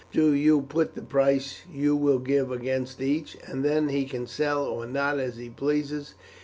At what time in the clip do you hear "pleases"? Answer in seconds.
5.49-6.15